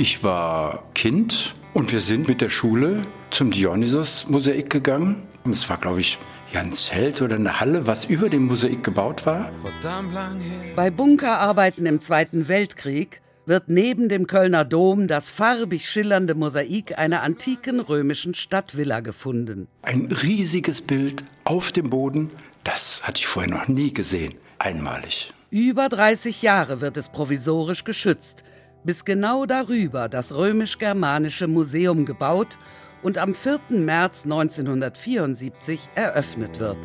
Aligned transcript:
Ich 0.00 0.22
war 0.22 0.84
Kind 0.94 1.56
und 1.74 1.90
wir 1.90 2.00
sind 2.00 2.28
mit 2.28 2.40
der 2.40 2.50
Schule 2.50 3.02
zum 3.30 3.50
Dionysos-Mosaik 3.50 4.70
gegangen. 4.70 5.26
Es 5.50 5.68
war, 5.68 5.76
glaube 5.76 6.00
ich, 6.00 6.20
ja 6.52 6.60
ein 6.60 6.72
Zelt 6.72 7.20
oder 7.20 7.34
eine 7.34 7.58
Halle, 7.58 7.88
was 7.88 8.04
über 8.04 8.28
dem 8.28 8.46
Mosaik 8.46 8.84
gebaut 8.84 9.26
war. 9.26 9.50
Bei 10.76 10.90
Bunkerarbeiten 10.90 11.84
im 11.84 12.00
Zweiten 12.00 12.46
Weltkrieg 12.46 13.20
wird 13.44 13.64
neben 13.66 14.08
dem 14.08 14.28
Kölner 14.28 14.64
Dom 14.64 15.08
das 15.08 15.30
farbig 15.30 15.90
schillernde 15.90 16.36
Mosaik 16.36 16.96
einer 16.96 17.22
antiken 17.22 17.80
römischen 17.80 18.34
Stadtvilla 18.34 19.00
gefunden. 19.00 19.66
Ein 19.82 20.06
riesiges 20.22 20.80
Bild 20.80 21.24
auf 21.42 21.72
dem 21.72 21.90
Boden, 21.90 22.30
das 22.62 23.02
hatte 23.02 23.18
ich 23.18 23.26
vorher 23.26 23.50
noch 23.50 23.66
nie 23.66 23.92
gesehen. 23.92 24.34
Einmalig. 24.60 25.32
Über 25.50 25.88
30 25.88 26.42
Jahre 26.42 26.80
wird 26.80 26.96
es 26.98 27.08
provisorisch 27.08 27.82
geschützt, 27.82 28.44
bis 28.84 29.04
genau 29.04 29.46
darüber 29.46 30.08
das 30.08 30.34
römisch-germanische 30.34 31.48
Museum 31.48 32.04
gebaut 32.04 32.58
und 33.02 33.18
am 33.18 33.34
4. 33.34 33.60
März 33.70 34.24
1974 34.24 35.88
eröffnet 35.94 36.58
wird. 36.58 36.76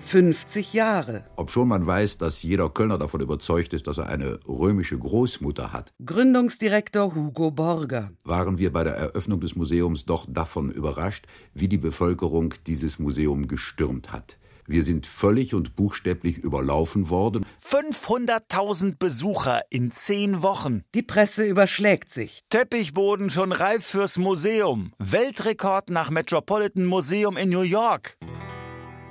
50 0.00 0.72
Jahre. 0.72 1.24
Obschon 1.36 1.68
man 1.68 1.86
weiß, 1.86 2.18
dass 2.18 2.42
jeder 2.42 2.68
Kölner 2.70 2.98
davon 2.98 3.20
überzeugt 3.20 3.74
ist, 3.74 3.86
dass 3.86 3.98
er 3.98 4.06
eine 4.06 4.38
römische 4.46 4.98
Großmutter 4.98 5.72
hat. 5.72 5.92
Gründungsdirektor 6.04 7.14
Hugo 7.14 7.50
Borger. 7.50 8.12
Waren 8.24 8.58
wir 8.58 8.72
bei 8.72 8.84
der 8.84 8.94
Eröffnung 8.94 9.40
des 9.40 9.56
Museums 9.56 10.04
doch 10.04 10.26
davon 10.28 10.70
überrascht, 10.70 11.26
wie 11.54 11.68
die 11.68 11.78
Bevölkerung 11.78 12.54
dieses 12.66 12.98
Museum 12.98 13.48
gestürmt 13.48 14.12
hat. 14.12 14.38
Wir 14.66 14.82
sind 14.82 15.06
völlig 15.06 15.54
und 15.54 15.76
buchstäblich 15.76 16.38
überlaufen 16.38 17.08
worden. 17.08 17.46
500.000 17.64 18.96
Besucher 18.98 19.62
in 19.70 19.90
zehn 19.90 20.42
Wochen. 20.42 20.82
Die 20.94 21.02
Presse 21.02 21.44
überschlägt 21.44 22.10
sich. 22.10 22.40
Teppichboden 22.50 23.30
schon 23.30 23.52
reif 23.52 23.86
fürs 23.86 24.18
Museum. 24.18 24.92
Weltrekord 24.98 25.90
nach 25.90 26.10
Metropolitan 26.10 26.84
Museum 26.84 27.36
in 27.36 27.50
New 27.50 27.60
York. 27.60 28.18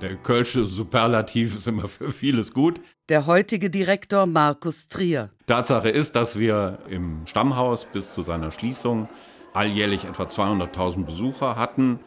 Der 0.02 0.18
Kölsche 0.18 0.66
Superlativ 0.66 1.56
ist 1.56 1.68
immer 1.68 1.88
für 1.88 2.12
vieles 2.12 2.54
gut. 2.54 2.82
Der 3.08 3.26
heutige 3.26 3.70
Direktor 3.70 4.26
Markus 4.26 4.90
Trier. 4.90 5.30
Tatsache 5.48 5.90
ist, 5.90 6.16
dass 6.16 6.38
wir 6.38 6.80
im 6.90 7.26
Stammhaus 7.26 7.86
bis 7.86 8.14
zu 8.14 8.22
seiner 8.22 8.52
Schließung 8.52 9.08
alljährlich 9.54 10.04
etwa 10.04 10.24
200.000 10.24 11.06
Besucher 11.06 11.56
hatten. 11.56 12.00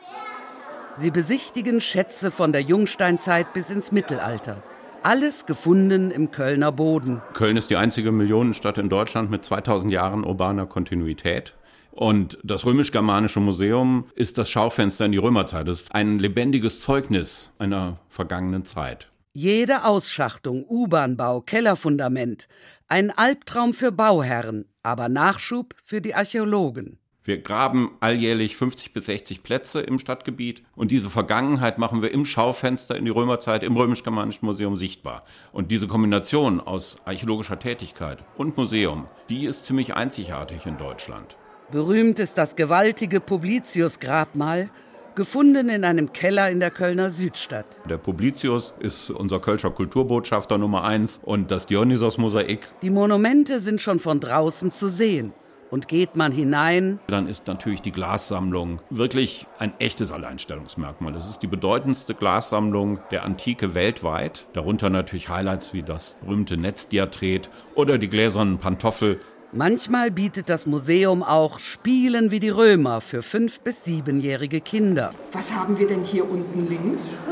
Sie 0.98 1.12
besichtigen 1.12 1.80
Schätze 1.80 2.32
von 2.32 2.50
der 2.50 2.62
Jungsteinzeit 2.62 3.52
bis 3.52 3.70
ins 3.70 3.92
Mittelalter. 3.92 4.60
Alles 5.04 5.46
gefunden 5.46 6.10
im 6.10 6.32
Kölner 6.32 6.72
Boden. 6.72 7.22
Köln 7.34 7.56
ist 7.56 7.70
die 7.70 7.77
einzige 7.77 8.10
Millionenstadt 8.10 8.78
in 8.78 8.88
Deutschland 8.88 9.30
mit 9.30 9.44
2000 9.44 9.92
Jahren 9.92 10.24
urbaner 10.24 10.66
Kontinuität. 10.66 11.54
Und 11.92 12.38
das 12.42 12.66
Römisch-Germanische 12.66 13.38
Museum 13.38 14.06
ist 14.16 14.38
das 14.38 14.50
Schaufenster 14.50 15.04
in 15.04 15.12
die 15.12 15.19
Römerzeit. 15.19 15.69
Es 15.69 15.82
ist 15.82 15.94
ein 15.94 16.19
lebendiges 16.19 16.80
Zeugnis 16.80 17.52
einer 17.60 18.00
vergangenen 18.08 18.64
Zeit. 18.64 19.08
Jede 19.32 19.84
Ausschachtung, 19.84 20.64
U-Bahnbau, 20.69 21.42
Kellerfundament. 21.42 22.48
Ein 22.88 23.12
Albtraum 23.12 23.72
für 23.72 23.92
Bauherren, 23.92 24.64
aber 24.82 25.08
Nachschub 25.08 25.76
für 25.80 26.00
die 26.00 26.16
Archäologen. 26.16 26.98
Wir 27.29 27.43
graben 27.43 27.91
alljährlich 28.01 28.57
50 28.57 28.95
bis 28.95 29.05
60 29.05 29.43
Plätze 29.43 29.83
im 29.83 29.98
Stadtgebiet 29.98 30.62
und 30.75 30.91
diese 30.91 31.11
Vergangenheit 31.11 31.77
machen 31.77 32.01
wir 32.01 32.11
im 32.11 32.25
Schaufenster 32.25 32.97
in 32.97 33.05
die 33.05 33.11
Römerzeit 33.11 33.62
im 33.62 33.77
Römisch-Germanischen 33.77 34.47
Museum 34.47 34.79
sichtbar. 34.79 35.25
Und 35.53 35.71
diese 35.71 35.89
Kombination 35.89 36.59
aus 36.59 36.97
archäologischer 37.05 37.59
Tätigkeit 37.59 38.25
und 38.39 38.56
Museum, 38.56 39.05
die 39.29 39.45
ist 39.45 39.67
ziemlich 39.67 39.93
einzigartig 39.93 40.65
in 40.65 40.79
Deutschland. 40.79 41.37
Berühmt 41.71 42.19
ist 42.19 42.39
das 42.39 42.56
gewaltige 42.56 43.21
Publicius-Grabmal, 43.21 44.71
gefunden 45.15 45.69
in 45.69 45.84
einem 45.84 46.15
Keller 46.15 46.49
in 46.49 46.61
der 46.61 46.71
Kölner 46.71 47.11
Südstadt. 47.11 47.67
Der 47.91 47.99
Publicius 47.99 48.72
ist 48.81 49.11
unser 49.11 49.38
Kölscher 49.38 49.71
Kulturbotschafter 49.71 50.56
Nummer 50.56 50.84
eins 50.84 51.21
und 51.22 51.50
das 51.50 51.67
Dionysos-Mosaik. 51.67 52.71
Die 52.81 52.88
Monumente 52.88 53.61
sind 53.61 53.83
schon 53.83 53.99
von 53.99 54.19
draußen 54.19 54.71
zu 54.71 54.88
sehen. 54.88 55.34
Und 55.71 55.87
geht 55.87 56.17
man 56.17 56.33
hinein, 56.33 56.99
dann 57.09 57.29
ist 57.29 57.47
natürlich 57.47 57.83
die 57.83 57.93
Glassammlung 57.93 58.81
wirklich 58.89 59.47
ein 59.59 59.73
echtes 59.79 60.11
Alleinstellungsmerkmal. 60.11 61.15
Es 61.15 61.29
ist 61.29 61.41
die 61.41 61.47
bedeutendste 61.47 62.15
Glassammlung 62.15 63.01
der 63.11 63.25
Antike 63.25 63.75
weltweit. 63.75 64.47
Darunter 64.55 64.89
natürlich 64.89 65.29
Highlights 65.29 65.75
wie 65.75 65.83
das 65.83 66.17
berühmte 66.23 66.56
Netzdiatret 66.56 67.51
oder 67.75 67.99
die 67.99 68.09
gläsernen 68.09 68.59
Pantoffel. 68.59 69.21
Manchmal 69.53 70.11
bietet 70.11 70.51
das 70.51 70.67
Museum 70.67 71.23
auch 71.23 71.59
Spielen 71.59 72.31
wie 72.31 72.41
die 72.41 72.50
Römer 72.50 73.00
für 73.00 73.23
fünf- 73.23 73.61
bis 73.61 73.85
siebenjährige 73.85 74.61
Kinder. 74.61 75.11
Was 75.33 75.55
haben 75.55 75.79
wir 75.79 75.87
denn 75.87 76.05
hier 76.05 76.31
unten 76.31 76.69
links? 76.69 77.23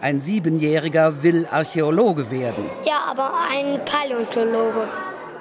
Ein 0.00 0.20
Siebenjähriger 0.20 1.22
will 1.22 1.46
Archäologe 1.50 2.30
werden. 2.30 2.64
Ja, 2.84 3.00
aber 3.08 3.32
ein 3.50 3.84
Paläontologe. 3.84 4.88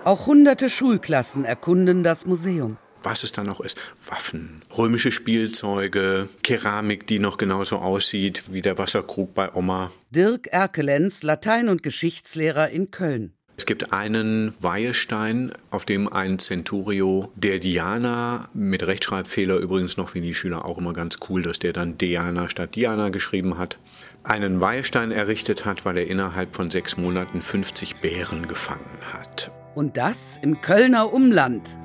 Auch 0.06 0.28
hunderte 0.28 0.70
Schulklassen 0.70 1.46
erkunden 1.46 2.04
das 2.04 2.28
Museum. 2.28 2.78
Was 3.02 3.24
es 3.24 3.32
da 3.32 3.44
noch 3.44 3.60
ist, 3.60 3.76
Waffen, 4.08 4.62
römische 4.78 5.12
Spielzeuge, 5.12 6.30
Keramik, 6.44 7.08
die 7.08 7.18
noch 7.18 7.38
genauso 7.38 7.78
aussieht 7.78 8.54
wie 8.54 8.62
der 8.62 8.78
Wasserkrug 8.78 9.34
bei 9.34 9.52
Oma. 9.56 9.92
Dirk 10.12 10.46
Erkelenz, 10.46 11.24
Latein- 11.24 11.70
und 11.70 11.82
Geschichtslehrer 11.82 12.70
in 12.70 12.92
Köln. 12.92 13.34
Es 13.58 13.66
gibt 13.66 13.94
einen 13.94 14.54
Weihestein, 14.60 15.54
auf 15.72 15.86
dem 15.86 16.08
ein 16.08 16.38
Centurio 16.38 17.32
der 17.36 17.58
Diana, 17.58 18.50
mit 18.54 18.86
Rechtschreibfehler 18.86 19.58
übrigens 19.58 19.98
noch, 19.98 20.14
wie 20.14 20.22
die 20.22 20.36
Schüler 20.36 20.66
auch 20.66 20.78
immer 20.78 20.94
ganz 20.94 21.18
cool, 21.30 21.42
dass 21.42 21.58
der 21.58 21.74
dann 21.74 21.98
Diana 21.98 22.48
statt 22.50 22.76
Diana 22.76 23.10
geschrieben 23.10 23.58
hat, 23.58 23.80
einen 24.24 24.62
Weihestein 24.62 25.12
errichtet 25.12 25.66
hat, 25.66 25.84
weil 25.84 25.98
er 25.98 26.08
innerhalb 26.08 26.56
von 26.56 26.70
sechs 26.70 26.96
Monaten 26.96 27.42
50 27.42 27.96
Bären 28.02 28.48
gefangen 28.48 29.00
hat. 29.14 29.50
Und 29.76 29.98
das 29.98 30.40
im 30.42 30.62
Kölner 30.62 31.14
Umland. 31.14 31.78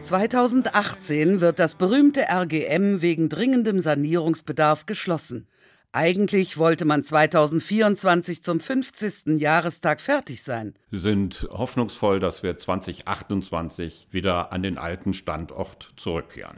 2018 0.00 1.42
wird 1.42 1.58
das 1.58 1.74
berühmte 1.74 2.22
RGM 2.22 3.02
wegen 3.02 3.28
dringendem 3.28 3.80
Sanierungsbedarf 3.80 4.86
geschlossen. 4.86 5.46
Eigentlich 5.92 6.56
wollte 6.56 6.86
man 6.86 7.04
2024 7.04 8.42
zum 8.42 8.60
50. 8.60 9.38
Jahrestag 9.38 10.00
fertig 10.00 10.42
sein. 10.42 10.74
Wir 10.90 10.98
sind 10.98 11.46
hoffnungsvoll, 11.52 12.18
dass 12.18 12.42
wir 12.42 12.56
2028 12.56 14.08
wieder 14.10 14.52
an 14.52 14.62
den 14.62 14.78
alten 14.78 15.12
Standort 15.12 15.92
zurückkehren. 15.96 16.56